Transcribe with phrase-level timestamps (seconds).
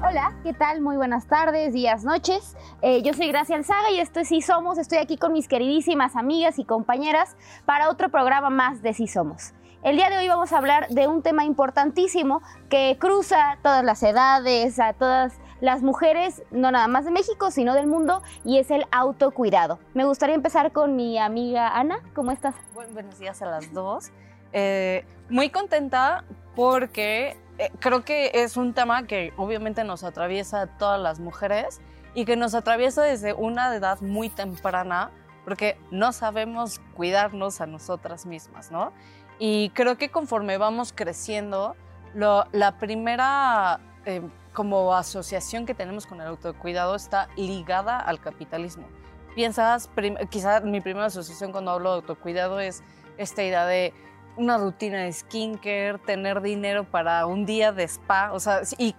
[0.00, 0.80] Hola, ¿qué tal?
[0.80, 2.56] Muy buenas tardes, días, noches.
[2.82, 4.78] Eh, yo soy Gracia Alzaga y esto es Sí Somos.
[4.78, 9.54] Estoy aquí con mis queridísimas amigas y compañeras para otro programa más de Sí Somos.
[9.82, 14.04] El día de hoy vamos a hablar de un tema importantísimo que cruza todas las
[14.04, 18.70] edades, a todas las mujeres, no nada más de México, sino del mundo, y es
[18.70, 19.78] el autocuidado.
[19.94, 22.00] Me gustaría empezar con mi amiga Ana.
[22.14, 22.54] ¿Cómo estás?
[22.74, 24.10] buenos días a las dos.
[24.52, 26.24] Eh, muy contenta
[26.54, 31.80] porque eh, creo que es un tema que obviamente nos atraviesa a todas las mujeres
[32.14, 35.10] y que nos atraviesa desde una edad muy temprana
[35.46, 38.92] porque no sabemos cuidarnos a nosotras mismas, ¿no?
[39.38, 41.74] Y creo que conforme vamos creciendo,
[42.14, 44.22] la primera eh,
[44.54, 48.86] como asociación que tenemos con el autocuidado está ligada al capitalismo.
[49.34, 49.90] Piensas,
[50.30, 52.82] quizás mi primera asociación cuando hablo de autocuidado es
[53.18, 53.92] esta idea de
[54.36, 58.94] una rutina de skincare, tener dinero para un día de spa, o sea, y,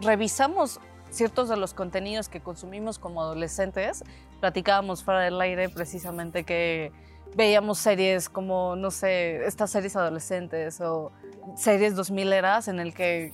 [0.00, 4.04] revisamos ciertos de los contenidos que consumimos como adolescentes.
[4.40, 6.92] Platicábamos fuera del aire precisamente que
[7.34, 11.12] veíamos series como, no sé, estas series adolescentes o
[11.54, 13.32] series 2000 eras en el que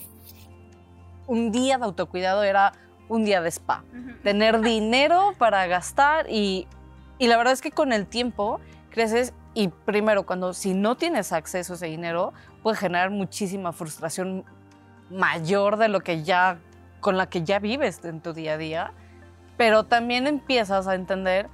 [1.32, 2.72] un día de autocuidado era
[3.08, 3.84] un día de spa.
[4.22, 6.68] Tener dinero para gastar y,
[7.18, 11.32] y la verdad es que con el tiempo creces y primero, cuando si no tienes
[11.32, 14.44] acceso a ese dinero, puede generar muchísima frustración
[15.10, 16.58] mayor de lo que ya,
[17.00, 18.92] con la que ya vives en tu día a día.
[19.56, 21.48] Pero también empiezas a entender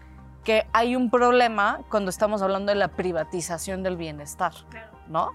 [0.44, 4.52] que hay un problema cuando estamos hablando de la privatización del bienestar,
[5.08, 5.32] ¿no?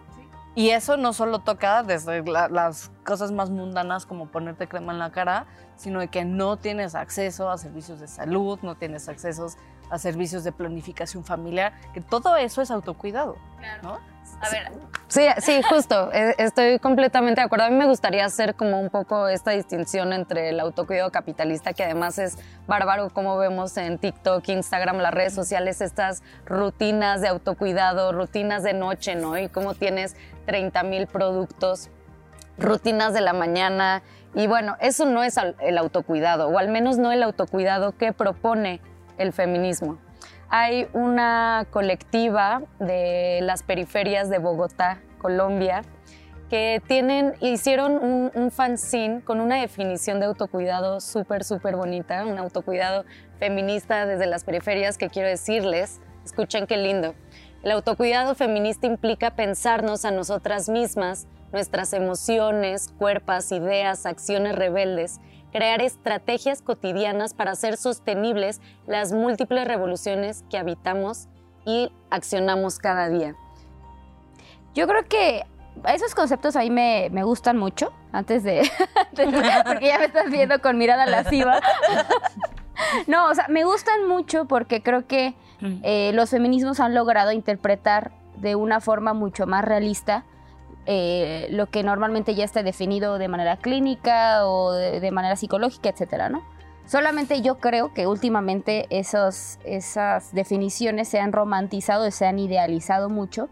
[0.56, 5.12] Y eso no solo toca desde las cosas más mundanas como ponerte crema en la
[5.12, 9.48] cara, sino de que no tienes acceso a servicios de salud, no tienes acceso
[9.89, 13.38] a servicios de planificación familiar, que todo eso es autocuidado.
[13.82, 13.99] ¿no?
[14.42, 14.71] A ver.
[15.08, 16.11] Sí, sí, justo.
[16.11, 17.66] E, estoy completamente de acuerdo.
[17.66, 21.83] A mí me gustaría hacer como un poco esta distinción entre el autocuidado capitalista, que
[21.83, 28.11] además es bárbaro, como vemos en TikTok, Instagram, las redes sociales, estas rutinas de autocuidado,
[28.11, 29.38] rutinas de noche, ¿no?
[29.38, 30.15] Y cómo tienes
[30.45, 31.89] 30 mil productos,
[32.58, 34.02] rutinas de la mañana.
[34.33, 38.82] Y bueno, eso no es el autocuidado, o al menos no el autocuidado que propone
[39.18, 39.98] el feminismo
[40.56, 45.82] hay una colectiva de las periferias de Bogotá, Colombia,
[46.48, 53.04] que tienen, hicieron un, fanzine con una definición de autocuidado súper, súper bonita, un autocuidado
[53.40, 57.16] feminista desde las periferias que quiero decirles, escuchen qué lindo.
[57.64, 65.20] El autocuidado feminista implica pensarnos a nosotras mismas, nuestras emociones, cuerpos, ideas, acciones rebeldes
[65.53, 71.27] crear estrategias cotidianas para hacer sostenibles las múltiples revoluciones que habitamos
[71.64, 73.36] y accionamos cada día.
[74.73, 75.45] Yo creo que
[75.87, 78.69] esos conceptos a mí me, gustan mucho, antes de,
[79.11, 81.59] porque ya me estás viendo con mirada lasciva.
[83.08, 85.80] no, o sea, me gustan mucho porque creo que mm.
[85.83, 90.25] eh, los feminismos han logrado interpretar de una forma mucho más realista
[90.86, 96.30] eh, lo que normalmente ya está definido de manera clínica o de, manera psicológica, etcétera,
[96.30, 96.44] ¿no?
[96.86, 103.48] Solamente yo creo que últimamente esos, esas definiciones se han romantizado, se han idealizado mucho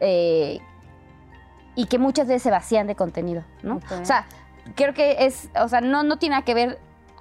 [0.00, 0.58] eh,
[1.76, 3.76] y que muchas veces se vacían de contenido, ¿no?
[4.00, 4.26] O sea,
[4.74, 6.78] creo que es, o sea, no, no tiene que ver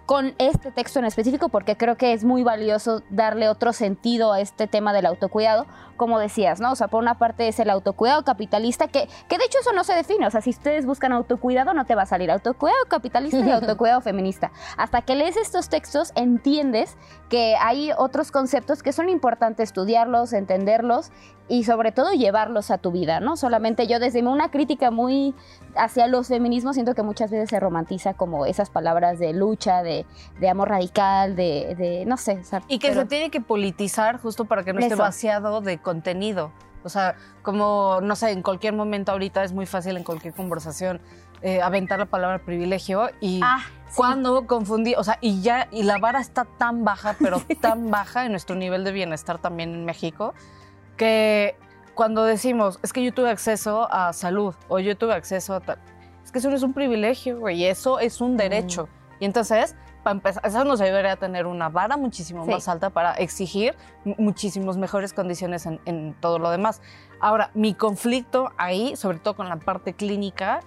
[0.08, 4.42] con este texto en específico porque creo que es muy valioso darle otro sentido a
[4.42, 5.68] este tema del autocuidado,
[6.02, 6.72] como decías, ¿no?
[6.72, 9.84] O sea, por una parte es el autocuidado capitalista, que, que de hecho eso no
[9.84, 13.38] se define, o sea, si ustedes buscan autocuidado no te va a salir autocuidado capitalista
[13.38, 14.52] y autocuidado feminista.
[14.78, 16.98] Hasta que lees estos textos entiendes
[17.30, 21.12] que hay otros conceptos que son importantes estudiarlos, entenderlos
[21.48, 23.36] y sobre todo llevarlos a tu vida, ¿no?
[23.36, 25.36] Solamente yo desde una crítica muy
[25.76, 30.06] hacia los feminismos siento que muchas veces se romantiza como esas palabras de lucha, de,
[30.50, 32.42] amor radical, de, no sé.
[32.70, 36.54] y que se tiene que politizar justo para que no esté vaciado de contenido.
[36.84, 41.02] O sea, como, no sé, en cualquier momento ahorita es muy fácil en cualquier conversación
[41.42, 43.60] eh, aventar la palabra privilegio y ah,
[43.96, 48.26] cuando confundí, o sea, y ya, y la vara está tan baja, pero tan baja
[48.26, 50.34] en nuestro nivel de bienestar también en México,
[50.96, 51.56] que
[51.94, 55.80] cuando decimos, es que yo tuve acceso a salud o yo tuve acceso a tal,
[56.24, 58.88] es que eso no es un privilegio, güey, eso es un derecho.
[59.20, 63.14] Y entonces, para empezar, eso nos ayudaría a tener una vara muchísimo más alta para
[63.14, 63.76] exigir
[64.18, 66.82] muchísimas mejores condiciones en, en, todo lo demás.
[67.20, 70.62] Ahora, mi conflicto ahí, sobre todo con la parte clínica,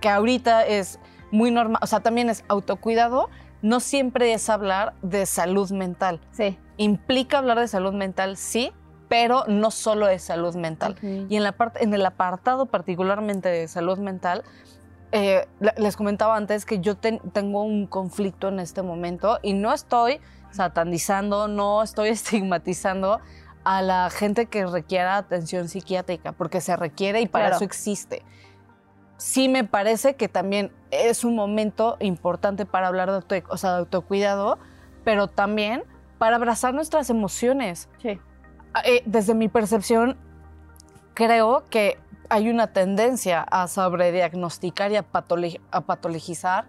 [0.00, 0.98] que ahorita es
[1.30, 3.30] muy normal, o sea, también es autocuidado,
[3.62, 6.20] no siempre es hablar de salud mental.
[6.32, 6.58] Sí.
[6.76, 8.72] Implica hablar de salud mental, sí,
[9.08, 10.96] pero no solo es salud mental.
[11.02, 14.44] Y en, la parte, en el apartado particularmente de salud mental,
[15.16, 19.52] eh, le- les comentaba antes que yo ten- tengo un conflicto en este momento y
[19.54, 20.20] no estoy
[20.50, 23.20] satanizando, no estoy estigmatizando
[23.64, 27.56] a la gente que requiera atención psiquiátrica, porque se requiere y para Claro.
[27.56, 28.22] eso existe.
[29.16, 33.72] Sí me parece que también es un momento importante para hablar de, auto- o sea,
[33.74, 34.58] de autocuidado,
[35.04, 35.84] pero también
[36.18, 37.88] para abrazar nuestras emociones.
[38.02, 38.18] Sí.
[38.84, 40.18] Eh, desde mi percepción,
[41.14, 46.66] creo que hay una tendencia a sobrediagnosticar y a, patologizar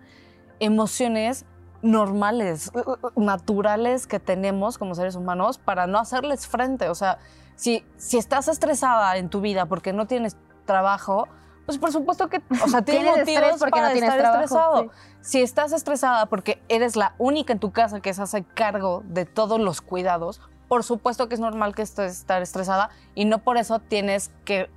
[0.59, 1.45] emociones
[1.81, 6.89] normales, uh, uh, naturales que tenemos como seres humanos para no hacerles frente.
[6.89, 7.19] O sea,
[7.55, 11.27] si, si estás estresada en tu vida porque no tienes trabajo,
[11.65, 14.81] pues por supuesto que, o sea, tienes motivos porque para no tienes estar trabajo, estresado.
[14.81, 14.89] sí.
[15.21, 19.25] Si estás estresada porque eres la única en tu casa que se hace cargo de
[19.25, 23.57] todos los cuidados, por supuesto que es normal que estés estar estresada y no por
[23.57, 24.69] eso tienes que,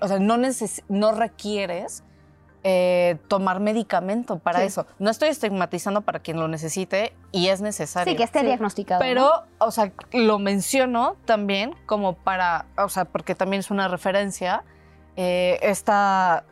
[0.00, 2.02] o sea, no, neces- no requieres
[2.64, 4.66] eh, tomar medicamento para Sí.
[4.66, 4.86] eso.
[5.00, 8.12] No estoy estigmatizando para quien lo necesite y es necesario.
[8.12, 9.00] Sí, que esté diagnosticado.
[9.00, 9.04] ¿no?
[9.08, 14.62] Pero, o sea, lo menciono también como para, o sea, porque también es una referencia.
[15.16, 16.44] eh, esta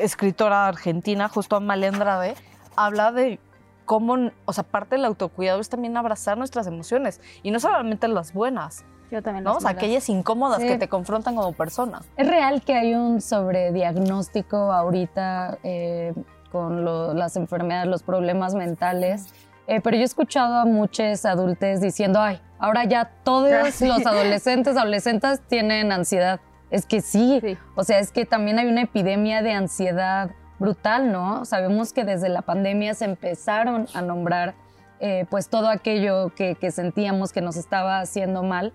[0.00, 2.34] escritora argentina, justo Amalia Andrade,
[2.76, 3.38] habla de
[3.86, 8.34] cómo, o sea, parte del autocuidado es también abrazar nuestras emociones y no solamente las
[8.34, 9.50] buenas, Yo también ¿no?
[9.50, 10.66] las O sea, aquellas incómodas Sí.
[10.68, 12.02] que te confrontan como persona.
[12.16, 13.20] Es real que hay un
[13.80, 16.12] sobrediagnóstico ahorita eh,
[16.50, 19.26] con lo- las enfermedades, los problemas mentales,
[19.66, 23.50] eh, pero yo he escuchado a muchos adultos diciendo, ay, ahora ya todos
[23.80, 26.40] los adolescentes, adolescentes tienen ansiedad.
[26.70, 27.56] Es que sí, Sí.
[27.76, 31.44] o sea, es que también hay una epidemia de ansiedad brutal, ¿no?
[31.44, 34.54] Sabemos que desde la pandemia se empezaron a nombrar
[35.00, 38.72] eh, pues todo aquello que, que sentíamos que nos estaba haciendo mal.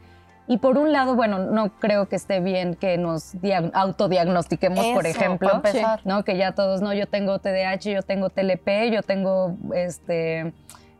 [0.48, 5.06] Y por un lado, bueno, no creo que esté bien que nos dia- autodiagnostiquemos, por
[5.06, 6.01] Eso, ejemplo, para empezar.
[6.04, 6.24] ¿no?
[6.24, 10.54] Que ya todos, no, yo tengo TDAH, yo tengo TLP, yo tengo, este,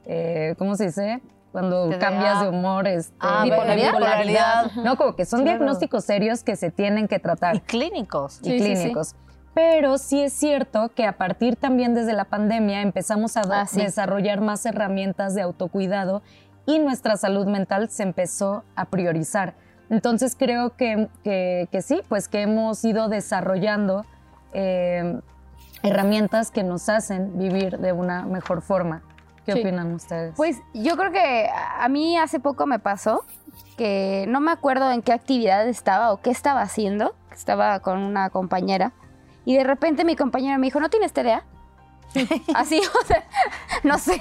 [0.06, 1.22] eh, ¿cómo se dice?
[1.52, 2.00] Cuando TDA.
[2.00, 3.92] cambias de humor, este, Ah, bipolaridad.
[3.92, 4.72] bipolaridad.
[4.86, 5.58] No, como que son Claro.
[5.60, 8.40] diagnósticos serios que se tienen que tratar Y clínicos.
[8.44, 8.94] y Sí, sí, sí.
[9.54, 13.82] Pero sí es cierto que a partir también desde la pandemia empezamos a Ah, sí.
[13.82, 16.22] desarrollar más herramientas de autocuidado
[16.66, 19.56] y nuestra salud mental se empezó a priorizar.
[19.90, 24.06] Entonces creo que, que- que sí, pues que hemos ido desarrollando
[24.54, 25.20] eh,
[25.84, 29.02] herramientas que nos hacen vivir de una mejor forma.
[29.46, 29.60] ¿Qué Sí.
[29.62, 30.34] opinan ustedes?
[30.38, 31.50] Pues yo creo que
[31.80, 33.24] a mí hace poco me pasó
[33.78, 37.16] que no me acuerdo en qué actividad estaba o qué estaba haciendo.
[37.34, 38.92] Estaba con una compañera
[39.46, 41.44] y de repente mi compañera me dijo, ¿no tienes TDA?
[42.56, 43.24] Así, o sea,
[43.84, 44.20] no sé,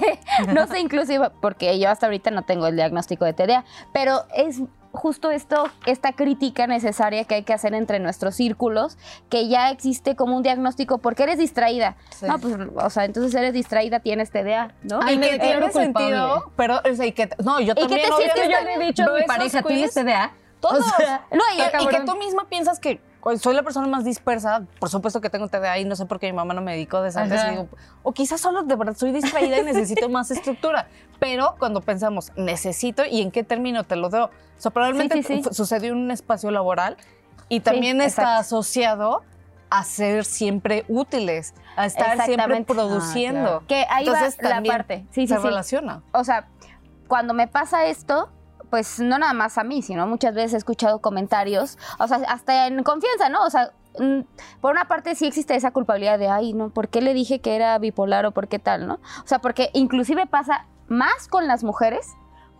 [0.55, 4.61] no sé inclusive, porque yo hasta ahorita no tengo el diagnóstico de TDA, pero es
[4.93, 8.97] justo esto, esta crítica necesaria que hay que hacer entre nuestros círculos,
[9.29, 11.97] que ya existe como un diagnóstico porque eres distraída.
[12.11, 12.27] Sí.
[12.27, 15.01] No, pues, o sea, entonces eres distraída, tienes TDA, ¿no?
[15.03, 15.85] Ay, y me que tiene culpable.
[15.87, 18.75] sentido, pero, o sea, y que, no, yo que también, te sientes- obviamente, yo le
[18.75, 20.33] he dicho a mi pareja, ¿tienes TDA?
[20.61, 20.79] Todos.
[20.87, 23.01] O sea, No, y- Y, y que tú misma piensas que
[23.39, 26.27] soy la persona más dispersa, por supuesto que tengo TDA y no sé por qué
[26.27, 27.39] mi mamá no me dedicó desde antes.
[27.39, 27.49] Ajá.
[27.49, 27.69] y digo,
[28.03, 30.89] o quizás solo de verdad soy distraída y necesito más estructura.
[31.19, 34.23] Pero cuando pensamos, necesito y en qué término te lo doy.
[34.23, 35.43] O sea, probablemente Sí, sí, sí.
[35.43, 36.97] fu- sucedió en un espacio laboral
[37.49, 39.23] y también está asociado
[39.69, 43.41] a ser siempre útiles, a estar siempre produciendo.
[43.41, 43.67] Ah, claro.
[43.69, 45.07] Que ahí Entonces va la parte.
[45.13, 46.03] Se relaciona.
[46.13, 46.49] O sea,
[47.07, 48.31] cuando me pasa esto,
[48.71, 52.67] pues no nada más a mí, sino muchas veces he escuchado comentarios, o sea, hasta
[52.67, 53.45] en confianza, ¿no?
[53.45, 54.21] O sea, mm,
[54.61, 57.57] por una parte sí existe esa culpabilidad de, ay, no, ¿por qué le dije que
[57.57, 58.95] era bipolar o por qué tal, no?
[58.95, 62.07] O sea, porque inclusive pasa más con las mujeres.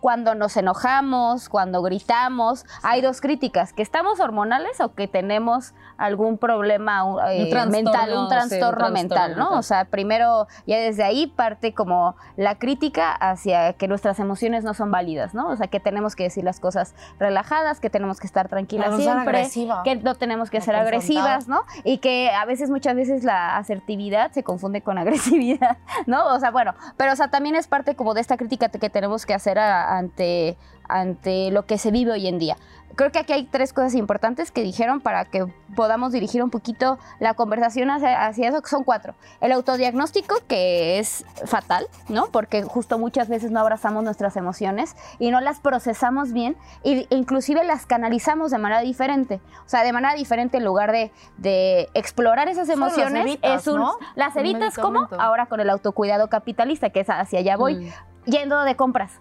[0.01, 6.39] Cuando nos enojamos, cuando gritamos, hay dos críticas, que estamos hormonales o que tenemos algún
[6.39, 9.51] problema eh, trastorno, mental, sí, un trastorno, mental, ¿no?
[9.57, 14.73] O sea, primero ya desde ahí parte como la crítica hacia que nuestras emociones no
[14.73, 15.49] son válidas, ¿no?
[15.49, 18.97] O sea, que tenemos que decir las cosas relajadas, que tenemos que estar tranquilas no
[18.97, 19.43] siempre,
[19.83, 21.61] que no tenemos que ser agresivas, ¿no?
[21.83, 25.77] Y que a veces, muchas veces la asertividad se confunde con agresividad,
[26.07, 26.25] ¿no?
[26.33, 29.27] O sea, bueno, pero o sea, también es parte como de esta crítica que tenemos
[29.27, 30.57] que hacer a- ante,
[30.87, 32.57] ante lo que se vive hoy en día.
[32.95, 35.45] Creo que aquí hay tres cosas importantes que dijeron para que
[35.77, 39.15] podamos dirigir un poquito la conversación hacia, hacia eso, que son cuatro.
[39.39, 42.25] El autodiagnóstico, que es fatal, ¿no?
[42.27, 47.63] Porque justo muchas veces no abrazamos nuestras emociones y no las procesamos bien e inclusive
[47.63, 49.39] las canalizamos de manera diferente.
[49.65, 53.79] O sea, de manera diferente en lugar de, de explorar esas emociones, evitas, es un...
[53.79, 53.93] ¿no?
[54.15, 58.29] Las evitas como ahora con el autocuidado capitalista, que es hacia allá voy, Mm.
[58.31, 59.13] yendo de compras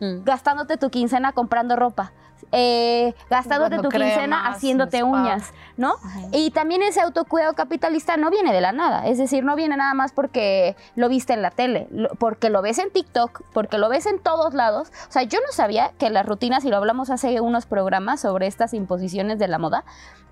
[0.00, 0.24] Mm.
[0.24, 2.12] gastándote tu quincena comprando ropa.
[2.52, 5.94] eh, gastándote tu quincena haciéndote uñas, ¿no?
[6.32, 9.92] Y también ese autocuidado capitalista no viene de la nada, es decir, no viene nada
[9.94, 13.88] más porque lo viste en la tele, lo- porque lo ves en TikTok, porque lo
[13.90, 14.88] ves en todos lados.
[15.08, 18.46] O sea, yo no sabía que las rutinas, y lo hablamos hace unos programas sobre
[18.46, 19.84] estas imposiciones de la moda,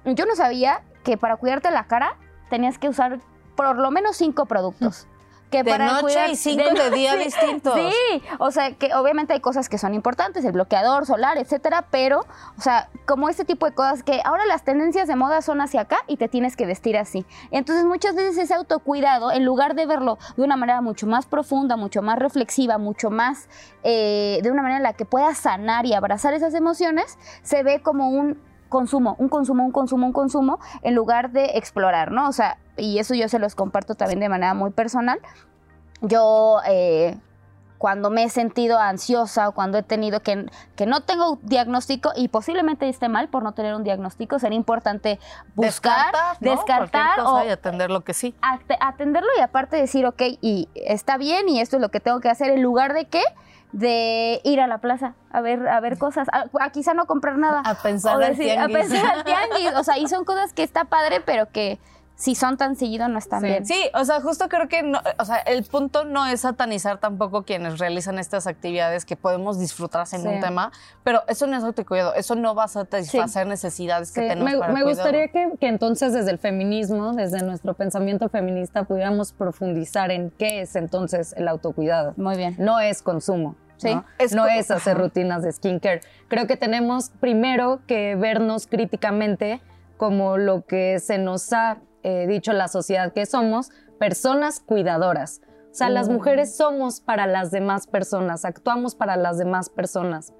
[0.04, 2.16] yo no sabía que para cuidarte la cara
[2.48, 3.20] tenías que usar
[3.54, 5.06] por lo menos cinco productos.
[5.50, 7.74] Que De para noche cuidar- y cinco de día distintos.
[8.10, 12.20] Sí, o sea, que obviamente hay cosas que son importantes, el bloqueador solar, etcétera, pero,
[12.56, 15.82] o sea, como este tipo de cosas que ahora las tendencias de moda son hacia
[15.82, 17.24] acá y te tienes que vestir así.
[17.50, 21.76] Entonces, muchas veces ese autocuidado, en lugar de verlo de una manera mucho más profunda,
[21.76, 23.48] mucho más reflexiva, mucho más
[23.84, 27.80] eh, de una manera en la que puedas sanar y abrazar esas emociones, se ve
[27.80, 28.38] como un
[28.68, 32.28] consumo, un consumo, un consumo, un consumo, en lugar de explorar, ¿no?
[32.28, 35.18] O sea, y eso yo se los comparto también de manera muy personal.
[36.00, 37.16] Yo, eh,
[37.78, 42.26] cuando me he sentido ansiosa o cuando he tenido que, que no tengo diagnóstico y
[42.28, 45.20] posiblemente esté mal por no tener un diagnóstico, sería importante
[45.54, 46.50] buscar, ¿no?
[46.50, 48.34] descartar o y atender lo que sí.
[48.42, 52.18] ate- atenderlo y aparte decir, ok, y está bien y esto es lo que tengo
[52.20, 53.22] que hacer en lugar de qué?
[53.72, 57.36] De ir a la plaza a ver, a ver cosas, a, a quizá no comprar
[57.36, 57.60] nada.
[57.64, 58.88] A pensar O al decir, a tianguis.
[58.90, 59.72] pensar al tianguis.
[59.76, 61.78] O sea, y son cosas que está padre, pero que
[62.18, 63.64] si son tan seguidos no están bien.
[63.64, 67.44] Sí, o sea, justo creo que no, o sea, el punto no es satanizar tampoco
[67.44, 70.26] quienes realizan estas actividades que podemos disfrutar en Sí.
[70.28, 70.72] un tema,
[71.04, 74.58] pero eso no es autocuidado, eso no va a satisfacer necesidades que Sí, tenemos me,
[74.58, 79.32] para me el gustaría que, que entonces desde el feminismo, desde nuestro pensamiento feminista, pudiéramos
[79.32, 82.14] profundizar en qué es entonces el autocuidado.
[82.16, 82.56] Muy bien.
[82.58, 83.54] No es consumo.
[83.76, 83.94] Sí.
[83.94, 84.04] ¿no?
[84.18, 86.00] Es no es hacer rutinas de skincare.
[86.26, 89.60] Creo que tenemos primero que vernos críticamente
[89.96, 95.40] como lo que se nos ha eh, dicho la sociedad que somos, personas cuidadoras.
[95.70, 100.32] O sea, las mujeres somos para las demás personas, actuamos para las demás personas.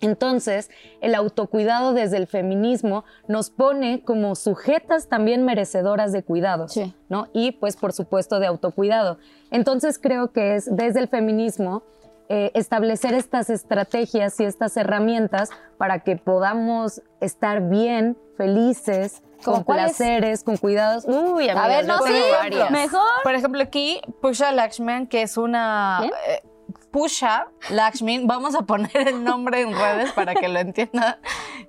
[0.00, 0.70] Entonces,
[1.00, 6.94] el autocuidado desde el feminismo nos pone como sujetas también merecedoras de cuidados, Sí.
[7.08, 7.28] ¿no?
[7.32, 9.18] Y pues por supuesto de autocuidado.
[9.50, 11.82] Entonces creo que es desde el feminismo
[12.28, 19.64] eh, establecer estas estrategias y estas herramientas para que podamos estar bien, felices, ¿Como con
[19.64, 21.04] placeres, con cuidados.
[21.06, 22.70] Uy, A amigas, ver, no, tengo sí, varias.
[22.70, 23.02] mejor.
[23.22, 26.42] Por ejemplo, aquí Pusha Lakshman, que es una eh,
[26.90, 31.16] Pusha Lakshmi, vamos a poner el nombre en redes para que lo entiendan,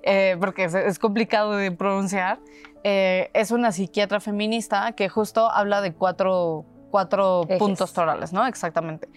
[0.02, 2.38] eh, porque es, es complicado de pronunciar.
[2.84, 7.58] Eh, es una psiquiatra feminista que justo habla de cuatro, cuatro Ejes.
[7.58, 8.46] puntos torales, ¿no?
[8.46, 9.08] Exactamente.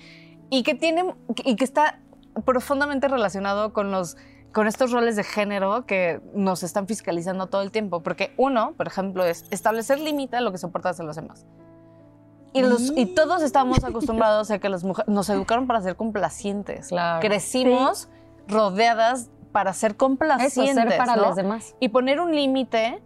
[0.50, 1.14] Y que tiene,
[1.44, 2.00] y que está
[2.46, 4.18] profundamente relacionado con los
[4.54, 8.02] con estos roles de género que nos están fiscalizando todo el tiempo.
[8.02, 11.46] Porque uno, por ejemplo, es establecer límite a lo que soportas de los demás.
[12.52, 16.88] Y, los, y todos estamos acostumbrados a que las mujeres nos educaron para ser complacientes.
[16.88, 17.20] Claro.
[17.20, 18.10] Crecimos
[18.48, 20.76] rodeadas para ser Eso, complacientes.
[20.76, 21.28] ser para ¿no?
[21.28, 21.76] los demás.
[21.80, 23.04] Y poner un límite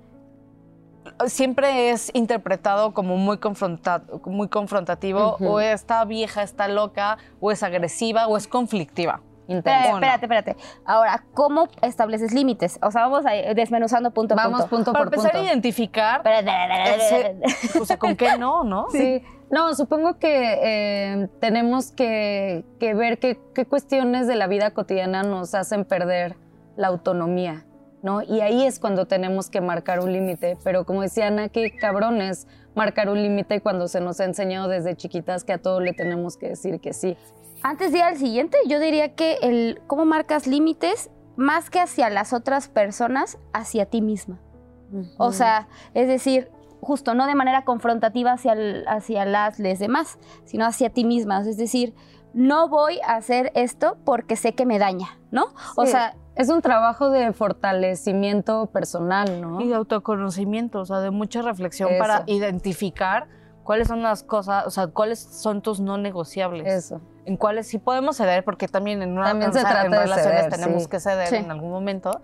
[1.28, 7.64] siempre es interpretado como muy, confronta- muy confrontativo, o esta vieja está loca, o es
[7.64, 9.20] agresiva, o es conflictiva.
[9.48, 9.96] Intenso.
[9.96, 10.56] Espérate, espérate.
[10.86, 12.80] Ahora, ¿cómo estableces límites?
[12.82, 14.76] O sea, vamos a ir desmenuzando punto a Vamos punto.
[14.76, 15.46] punto Para por empezar punto.
[15.46, 17.36] a identificar, ese-
[17.82, 18.88] o sea, con qué no, ¿no?
[18.92, 19.22] Sí.
[19.52, 25.22] No, supongo que eh, tenemos que, que ver qué, qué cuestiones de la vida cotidiana
[25.24, 26.38] nos hacen perder
[26.76, 27.66] la autonomía,
[28.03, 28.22] ¿no?
[28.22, 30.57] Y ahí es cuando tenemos que marcar un límite.
[30.63, 34.95] Pero como decía Ana, qué cabrones marcar un límite cuando se nos ha enseñado desde
[34.95, 37.17] chiquitas que a todo le tenemos que decir que sí.
[37.63, 42.10] Antes de ir al siguiente, yo diría que el cómo marcas límites más que hacia
[42.12, 44.38] las otras personas, hacia ti misma.
[45.17, 50.19] O sea, es decir, justo no de manera confrontativa hacia, el- hacia las les demás,
[50.43, 51.39] sino hacia ti misma.
[51.41, 51.95] Es decir,
[52.33, 55.45] no voy a hacer esto porque sé que me daña, ¿no?
[55.77, 59.62] O sea, es un trabajo de fortalecimiento personal, ¿no?
[59.62, 62.00] Y de autoconocimiento, o sea, de mucha reflexión Eso.
[62.00, 63.28] para identificar
[63.63, 66.68] cuáles son las cosas, o sea, cuáles son tus no negociables.
[66.68, 67.02] Eso.
[67.25, 69.92] En cuáles sí podemos ceder, porque también en, una, También o se sea, trata en
[69.92, 70.90] de relaciones ceder, tenemos sí.
[70.90, 71.36] que ceder Sí.
[71.36, 72.22] en algún momento,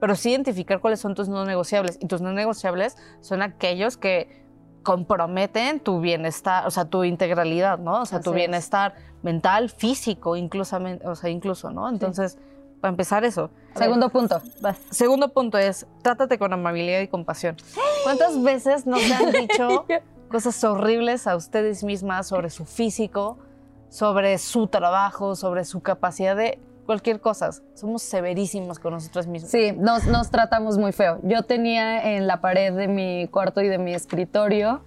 [0.00, 1.98] pero sí identificar cuáles son tus no negociables.
[2.00, 4.44] Y tus no negociables son aquellos que
[4.82, 8.02] comprometen tu bienestar, o sea, tu integralidad, ¿no?
[8.02, 8.36] O sea, tu es.
[8.36, 11.88] bienestar mental, físico, incluso, o sea, incluso, ¿no?
[11.88, 12.38] Entonces,
[12.80, 13.50] para empezar eso.
[13.74, 14.40] Segundo punto.
[14.60, 14.78] vas.
[14.90, 17.56] Segundo punto es, trátate con amabilidad y compasión.
[18.04, 19.86] ¿Cuántas veces nos han dicho
[20.30, 23.38] cosas horribles a ustedes mismas sobre su físico,
[23.88, 27.50] sobre su trabajo, sobre su capacidad de cualquier cosa?
[27.74, 29.50] Somos severísimos con nosotros mismos.
[29.50, 31.18] Sí, nos, nos tratamos muy feo.
[31.22, 34.82] Yo tenía en la pared de mi cuarto y de mi escritorio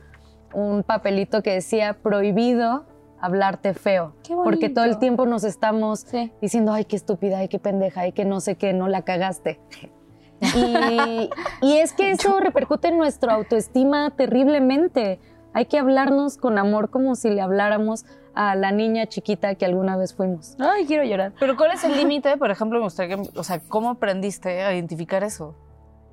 [0.54, 2.86] un papelito que decía prohibido
[3.22, 4.14] hablarte feo.
[4.24, 6.32] Qué porque todo el tiempo nos estamos Sí.
[6.42, 9.60] diciendo, ay, qué estúpida, ay, qué pendeja, ay, que no sé qué, no la cagaste.
[10.42, 11.30] Y,
[11.62, 15.20] y es que eso repercute en nuestra autoestima terriblemente.
[15.54, 19.98] Hay que hablarnos con amor como si le habláramos a la niña chiquita que alguna
[19.98, 20.56] vez fuimos.
[20.58, 21.34] Ay, quiero llorar.
[21.42, 22.38] Pero ¿cuál es el límite?
[22.38, 25.56] Por ejemplo, me gustaría que, o sea, ¿cómo aprendiste a identificar eso?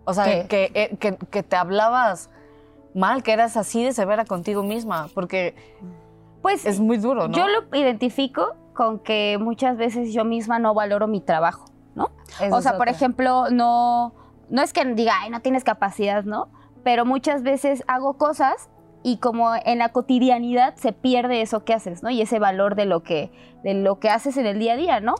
[0.06, 2.28] O sea, que, eh, que, que te hablabas
[2.94, 5.54] mal, que eras así de severa contigo misma, porque
[6.46, 7.36] Pues es muy duro, ¿no?
[7.36, 11.64] yo lo identifico con que muchas veces yo misma no valoro mi trabajo,
[11.96, 12.12] ¿no?
[12.52, 14.14] O sea, por ejemplo, no,
[14.48, 16.48] no es que diga, ay, no tienes capacidad, ¿no?
[16.84, 18.70] Pero muchas veces hago cosas
[19.02, 22.10] y como en la cotidianidad se pierde eso que haces, ¿no?
[22.10, 23.32] Y ese valor de lo que,
[23.64, 25.16] de lo que haces en el día a día, ¿no?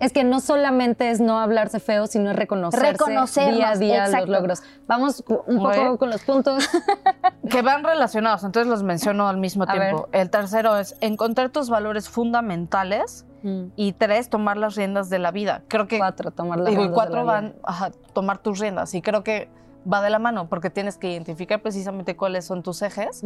[0.00, 4.26] Es que no solamente es no hablarse feo, sino es reconocerse día a día exacto.
[4.26, 4.62] los logros.
[4.86, 6.68] Vamos un poco con los puntos.
[7.48, 10.08] Que van relacionados, entonces los menciono al mismo A tiempo.
[10.12, 13.24] El tercero es encontrar tus valores fundamentales
[13.76, 15.62] y tres, tomar las riendas de la vida.
[15.68, 18.58] Creo que Cuatro, tomar las Digo, y riendas de cuatro la van a tomar tus
[18.58, 18.94] riendas.
[18.94, 19.48] Y creo que
[19.90, 23.22] va de la mano porque tienes que identificar precisamente cuáles son tus ejes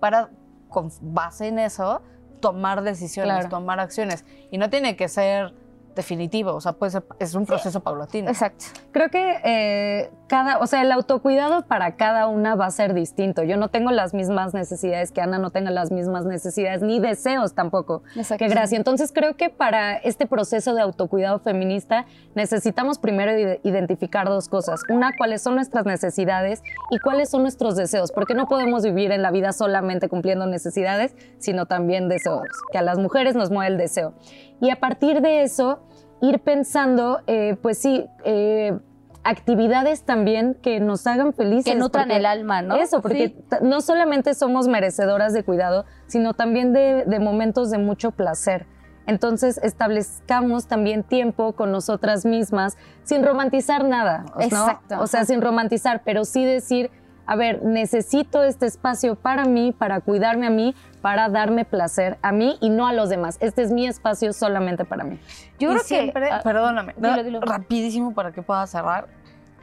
[0.00, 0.30] para,
[0.68, 2.02] con base en eso,
[2.40, 3.48] tomar decisiones, Claro.
[3.50, 4.24] tomar acciones.
[4.50, 5.54] Y no tiene que ser
[5.94, 8.28] definitivo, o sea, puede ser, es un proceso paulatino.
[8.30, 8.66] Exacto.
[8.92, 13.42] Creo que eh, cada, o sea, el autocuidado para cada una va a ser distinto.
[13.42, 17.54] Yo no tengo las mismas necesidades que Ana, no tengo las mismas necesidades ni deseos
[17.54, 18.44] tampoco Exacto.
[18.44, 18.76] que Gracia.
[18.78, 24.80] Entonces creo que para este proceso de autocuidado feminista necesitamos primero ide- identificar dos cosas.
[24.88, 29.22] Una, cuáles son nuestras necesidades y cuáles son nuestros deseos, porque no podemos vivir en
[29.22, 33.78] la vida solamente cumpliendo necesidades, sino también deseos, que a las mujeres nos mueve el
[33.78, 34.14] deseo.
[34.60, 35.80] Y a partir de eso,
[36.20, 38.78] ir pensando, eh, pues sí, eh,
[39.22, 41.72] actividades también que nos hagan felices.
[41.72, 42.76] Que nutran el alma, ¿no?
[42.76, 43.56] Eso, porque Sí.
[43.62, 48.66] no solamente somos merecedoras de cuidado, sino también de, de momentos de mucho placer.
[49.06, 54.40] Entonces establezcamos también tiempo con nosotras mismas sin romantizar nada, ¿no?
[54.42, 56.90] Exacto, O sea, sin romantizar, pero sí decir,
[57.26, 62.32] a ver, necesito este espacio para mí, para cuidarme a mí, para darme placer a
[62.32, 63.36] mí y no a los demás.
[63.40, 65.18] Este es mi espacio solamente para mí.
[65.58, 66.32] Yo Y creo siempre, que...
[66.32, 67.40] ah, perdóname, dilo, no, dilo.
[67.40, 69.08] rapidísimo para que pueda cerrar.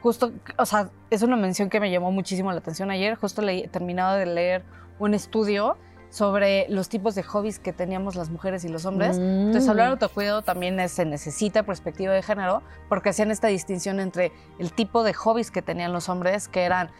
[0.00, 3.16] Justo, o sea, es una mención que me llamó muchísimo la atención ayer.
[3.16, 4.62] Justo leí, terminado de leer
[4.98, 5.76] un estudio
[6.10, 9.18] sobre los tipos de hobbies que teníamos las mujeres y los hombres.
[9.18, 9.70] Entonces, Mm.
[9.70, 14.32] hablar de autocuidado también es- se necesita perspectiva de género, porque hacían esta distinción entre
[14.58, 16.90] el tipo de hobbies que tenían los hombres, que eran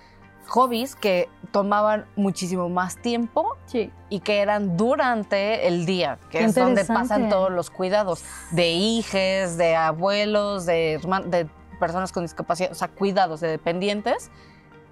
[0.49, 3.93] hobbies que tomaban muchísimo más tiempo Sí.
[4.09, 8.71] y que eran durante el día, que Qué es donde pasan todos los cuidados de
[8.71, 11.47] hijes, de abuelos, de, herman- de
[11.79, 14.31] personas con discapacidad, o sea, cuidados de dependientes.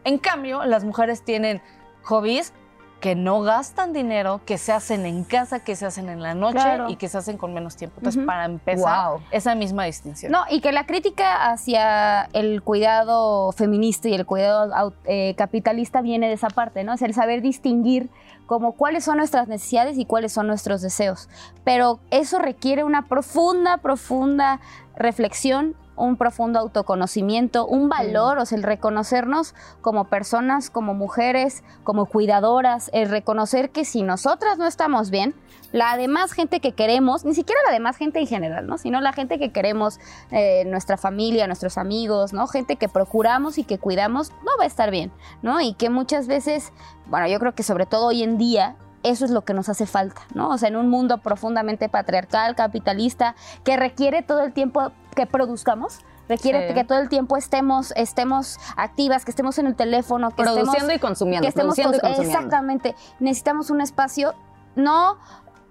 [0.04, 1.60] En cambio, las mujeres tienen
[2.04, 2.52] hobbies
[3.00, 6.54] que no gastan dinero, que se hacen en casa, que se hacen en la noche
[6.54, 6.88] Claro.
[6.88, 7.96] y que se hacen con menos tiempo.
[7.98, 9.20] Entonces, para empezar, Wow.
[9.30, 10.32] esa misma distinción.
[10.32, 16.28] No, y que la crítica hacia el cuidado feminista y el cuidado eh, capitalista viene
[16.28, 16.94] de esa parte, ¿no?
[16.94, 18.08] Es el saber distinguir
[18.46, 21.28] como cuáles son nuestras necesidades y cuáles son nuestros deseos.
[21.64, 24.60] Pero eso requiere una profunda, profunda
[24.96, 32.06] reflexión, un profundo autoconocimiento, un valor, o sea, el reconocernos como personas, como mujeres, como
[32.06, 35.34] cuidadoras, el reconocer que si nosotras no estamos bien,
[35.72, 38.78] la demás gente que queremos, ni siquiera la demás gente en general, ¿no?
[38.78, 39.98] Sino la gente que queremos,
[40.30, 42.46] eh, nuestra familia, nuestros amigos, ¿no?
[42.46, 45.60] Gente que procuramos y que cuidamos, no va a estar bien, ¿no?
[45.60, 46.72] Y que muchas veces,
[47.06, 48.76] bueno, yo creo que sobre todo hoy en día,
[49.10, 50.50] eso es lo que nos hace falta, ¿no?
[50.50, 56.00] O sea, en un mundo profundamente patriarcal, capitalista, que requiere todo el tiempo que produzcamos,
[56.28, 56.74] requiere Sí.
[56.74, 60.94] que todo el tiempo estemos, estemos activas, que estemos en el teléfono, que Produciendo estemos
[60.96, 62.38] y consumiendo, que estemos produciendo y cons- consumiendo.
[62.38, 62.94] Exactamente.
[63.20, 64.34] Necesitamos un espacio,
[64.74, 65.18] no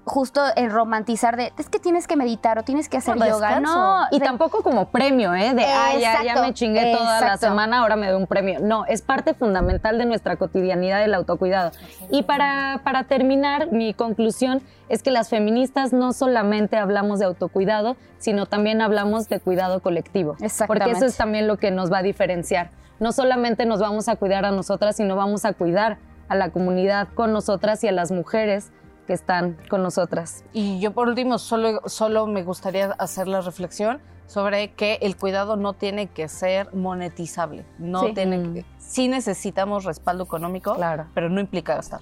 [0.05, 3.59] justo el romantizar de es que tienes que meditar o tienes que hacer No, yoga.
[3.59, 5.53] No, Y de- tampoco como premio, ¿eh?
[5.53, 8.59] De, ay, ya, ya me chingué toda la semana, ahora me doy un premio.
[8.59, 11.71] No, es parte fundamental de nuestra cotidianidad del autocuidado.
[12.11, 17.97] Y para, para terminar, mi conclusión es que las feministas no solamente hablamos de autocuidado,
[18.19, 20.31] sino también hablamos de cuidado colectivo.
[20.33, 20.91] Porque Exactamente.
[20.97, 22.69] eso es también lo que nos va a diferenciar.
[22.99, 25.97] No solamente nos vamos a cuidar a nosotras, sino vamos a cuidar
[26.29, 28.71] a la comunidad con nosotras y a las mujeres
[29.05, 30.43] que están con nosotras.
[30.53, 35.55] Y yo por último solo, solo me gustaría hacer la reflexión sobre que el cuidado
[35.55, 37.65] no tiene que ser monetizable.
[37.77, 38.13] No Sí.
[38.13, 38.53] tiene Mm.
[38.55, 41.05] que- sí necesitamos respaldo económico, Claro.
[41.13, 42.01] pero no implica gastar.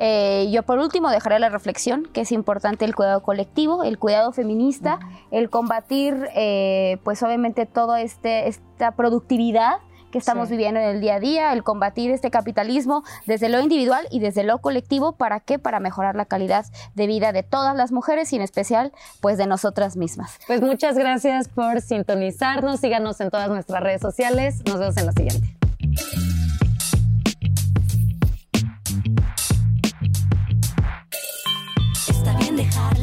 [0.00, 4.32] Eh, yo por último dejaré la reflexión que es importante el cuidado colectivo, el cuidado
[4.32, 5.00] feminista,
[5.32, 9.78] el combatir eh, pues obviamente toda este, esta productividad
[10.10, 14.06] que estamos viviendo en el día a día, el combatir este capitalismo desde lo individual
[14.10, 15.12] y desde lo colectivo.
[15.12, 15.58] ¿Para qué?
[15.58, 19.46] Para mejorar la calidad de vida de todas las mujeres y en especial pues de
[19.46, 20.38] nosotras mismas.
[20.46, 25.12] Pues muchas gracias por sintonizarnos, síganos en todas nuestras redes sociales, nos vemos en la
[25.12, 26.37] siguiente.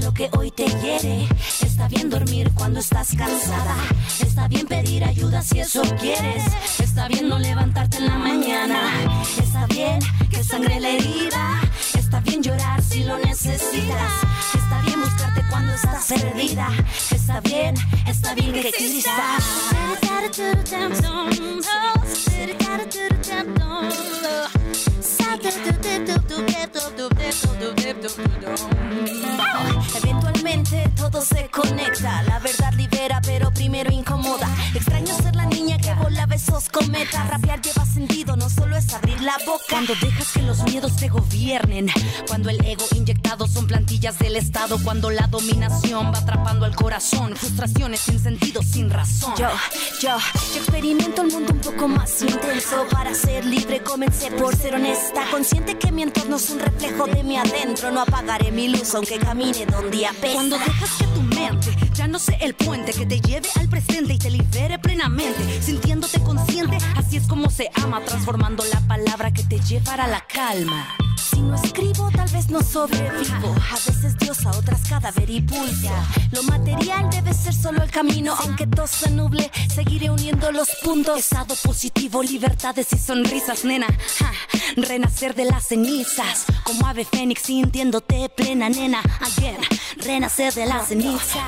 [0.05, 1.27] Lo que hoy te hiere.
[1.61, 3.75] Está bien dormir cuando estás cansada.
[4.19, 6.43] Está bien pedir ayuda si eso quieres.
[6.79, 8.79] Está bien no levantarte en la mañana.
[9.41, 11.61] Está bien que sangre la herida.
[11.97, 14.11] Está bien llorar si lo necesitas.
[14.53, 16.67] Está bien buscarte cuando estás perdida.
[17.09, 17.73] Está bien,
[18.05, 19.43] está bien que existas.
[29.95, 32.23] Eventualmente todo se conecta.
[32.23, 34.47] La verdad libera, pero primero incomoda.
[34.73, 37.25] Extraño ser la niña que vola besos cometa.
[37.25, 39.63] Rapear lleva sentido, no solo es abrir la boca.
[39.69, 41.87] Cuando dejas que los miedos te gobiernen.
[42.27, 44.77] Cuando el ego inyectado son plantillas del Estado.
[44.83, 47.35] Cuando la dominación va atrapando al corazón.
[47.35, 49.33] Frustraciones sin sentido, sin razón.
[49.37, 49.49] Yo,
[50.01, 50.17] yo,
[50.53, 52.85] yo experimento el mundo un poco más intenso.
[52.89, 55.24] Para ser libre comencé por ser honesta.
[55.31, 57.91] Consciente que mi entorno es un reflejo de mi adentro.
[57.91, 60.33] No apagaré mi luz aunque camine donde apesta.
[60.33, 64.13] Cuando dejas que tu mente ya no sea el puente que te lleve al presente
[64.13, 65.61] y te libere plenamente.
[65.61, 68.01] Sintiéndote consciente, así es como se ama.
[68.01, 70.95] Transformando la palabra que te llevará a la calma.
[71.17, 73.55] Si no escribo, tal vez no sobrevivo.
[73.71, 75.89] A veces diosa, otras cadáver y pulso.
[76.31, 78.35] Lo material debe ser solo el camino.
[78.39, 81.19] Aunque todo se nuble, seguiré uniendo los puntos.
[81.19, 83.87] Estado positivo, libertades y sonrisas, nena.
[84.75, 86.45] Renacer de las cenizas.
[86.63, 89.01] Como ave fénix, sintiéndote plena, nena.
[89.21, 89.57] Again,
[89.97, 91.43] renacer de las cenizas.